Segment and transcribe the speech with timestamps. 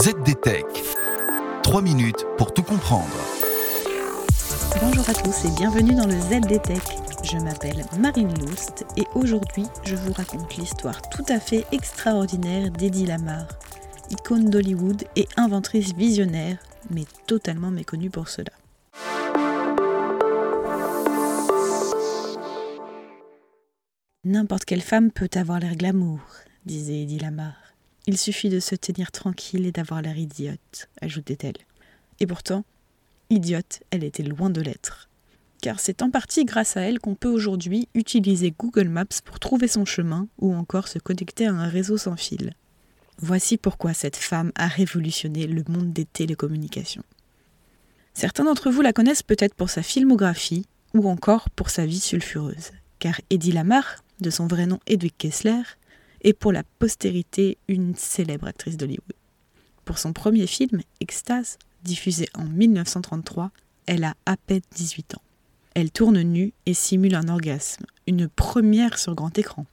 [0.00, 0.64] ZDTech.
[1.64, 3.08] 3 minutes pour tout comprendre.
[4.80, 6.82] Bonjour à tous et bienvenue dans le ZDTech.
[7.24, 13.06] Je m'appelle Marine Loust et aujourd'hui je vous raconte l'histoire tout à fait extraordinaire d'Eddie
[13.06, 13.48] Lamar,
[14.10, 16.58] icône d'Hollywood et inventrice visionnaire,
[16.90, 18.52] mais totalement méconnue pour cela.
[24.22, 26.20] N'importe quelle femme peut avoir l'air glamour,
[26.64, 27.67] disait Eddie Lamar.
[28.08, 31.58] Il suffit de se tenir tranquille et d'avoir l'air idiote, ajoutait-elle.
[32.20, 32.64] Et pourtant,
[33.28, 35.10] idiote, elle était loin de l'être.
[35.60, 39.68] Car c'est en partie grâce à elle qu'on peut aujourd'hui utiliser Google Maps pour trouver
[39.68, 42.54] son chemin ou encore se connecter à un réseau sans fil.
[43.18, 47.04] Voici pourquoi cette femme a révolutionné le monde des télécommunications.
[48.14, 52.70] Certains d'entre vous la connaissent peut-être pour sa filmographie ou encore pour sa vie sulfureuse,
[53.00, 55.60] car Eddie Lamar de son vrai nom Edwig Kessler,
[56.22, 59.14] est pour la postérité une célèbre actrice d'Hollywood.
[59.84, 63.50] Pour son premier film, Extase, diffusé en 1933,
[63.86, 65.22] elle a à peine 18 ans.
[65.74, 69.64] Elle tourne nue et simule un orgasme, une première sur grand écran.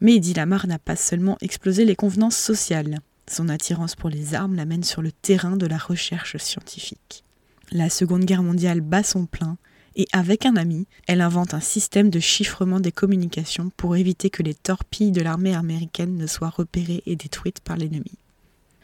[0.00, 2.98] Mais Eddie Lamar n'a pas seulement explosé les convenances sociales.
[3.30, 7.22] Son attirance pour les armes l'amène sur le terrain de la recherche scientifique.
[7.70, 9.56] La Seconde Guerre mondiale bat son plein
[9.96, 14.42] et avec un ami, elle invente un système de chiffrement des communications pour éviter que
[14.42, 18.12] les torpilles de l'armée américaine ne soient repérées et détruites par l'ennemi.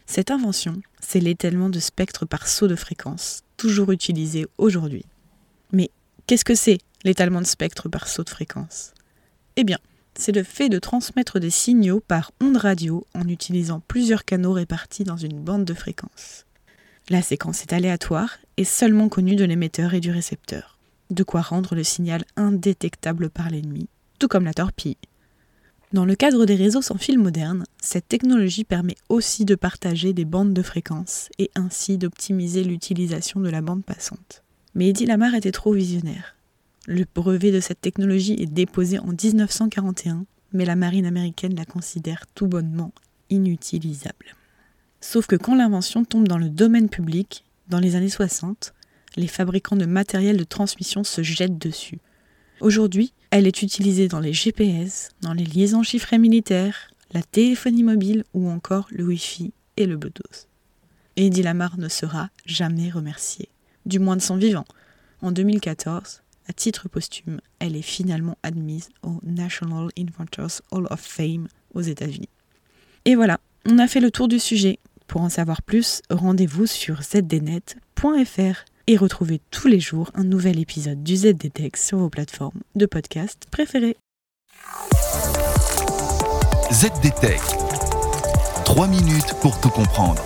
[0.06, 5.04] Cette invention, c'est l'étalement de spectres par saut de fréquence, toujours utilisé aujourd'hui.
[5.72, 5.90] Mais
[6.26, 8.92] qu'est-ce que c'est l'étalement de spectres par saut de fréquence?
[9.56, 9.78] Eh bien,
[10.14, 15.04] c'est le fait de transmettre des signaux par ondes radio en utilisant plusieurs canaux répartis
[15.04, 16.44] dans une bande de fréquences.
[17.08, 20.77] La séquence est aléatoire et seulement connue de l'émetteur et du récepteur
[21.10, 24.96] de quoi rendre le signal indétectable par l'ennemi, tout comme la torpille.
[25.92, 30.26] Dans le cadre des réseaux sans fil modernes, cette technologie permet aussi de partager des
[30.26, 34.42] bandes de fréquences et ainsi d'optimiser l'utilisation de la bande passante.
[34.74, 36.36] Mais Eddie Lamar était trop visionnaire.
[36.86, 42.26] Le brevet de cette technologie est déposé en 1941, mais la marine américaine la considère
[42.34, 42.92] tout bonnement
[43.30, 44.36] inutilisable.
[45.00, 48.74] Sauf que quand l'invention tombe dans le domaine public, dans les années 60,
[49.16, 51.98] les fabricants de matériel de transmission se jettent dessus.
[52.60, 58.24] Aujourd'hui, elle est utilisée dans les GPS, dans les liaisons chiffrées militaires, la téléphonie mobile
[58.34, 60.48] ou encore le Wi-Fi et le Bluetooth.
[61.16, 63.48] Eddie Lamar ne sera jamais remerciée,
[63.86, 64.64] du moins de son vivant.
[65.20, 71.48] En 2014, à titre posthume, elle est finalement admise au National Inventors Hall of Fame
[71.74, 72.28] aux États-Unis.
[73.04, 74.78] Et voilà, on a fait le tour du sujet.
[75.06, 81.02] Pour en savoir plus, rendez-vous sur zdnet.fr et retrouvez tous les jours un nouvel épisode
[81.02, 83.96] du ZDTech sur vos plateformes de podcast préférées.
[86.72, 87.40] ZDTech.
[88.64, 90.22] 3 minutes pour tout comprendre.